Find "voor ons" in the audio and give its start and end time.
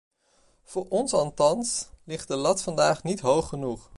0.63-1.13